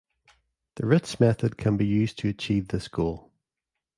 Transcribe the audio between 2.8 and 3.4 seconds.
goal.